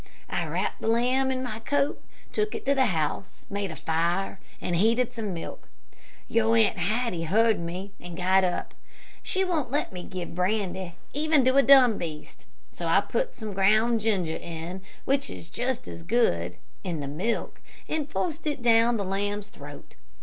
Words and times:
I 0.31 0.47
wrapped 0.47 0.81
the 0.81 0.87
lamb 0.87 1.29
in 1.29 1.43
my 1.43 1.59
coat, 1.59 2.01
took 2.33 2.55
it 2.55 2.65
to 2.65 2.73
the 2.73 2.87
house, 2.87 3.45
made 3.51 3.69
a 3.69 3.75
fire, 3.75 4.39
and 4.59 4.75
heated 4.75 5.13
some 5.13 5.31
milk. 5.31 5.67
Your 6.27 6.57
Aunt 6.57 6.79
Hattie 6.79 7.25
heard 7.25 7.59
me 7.59 7.91
and 7.99 8.17
got 8.17 8.43
up. 8.43 8.73
She 9.21 9.43
won't 9.45 9.69
let 9.69 9.93
me 9.93 10.01
give 10.01 10.33
brandy 10.33 10.95
even 11.13 11.45
to 11.45 11.55
a 11.55 11.61
dumb 11.61 11.99
beast, 11.99 12.47
so 12.71 12.87
I 12.87 13.01
put 13.01 13.37
some 13.37 13.53
ground 13.53 14.01
ginger, 14.01 14.81
which 15.05 15.29
is 15.29 15.51
just 15.51 15.87
as 15.87 16.01
good, 16.01 16.55
in 16.83 16.99
the 16.99 17.07
milk, 17.07 17.61
and 17.87 18.09
forced 18.09 18.47
it 18.47 18.63
down 18.63 18.97
the 18.97 19.05
lamb's 19.05 19.49
throat. 19.49 19.93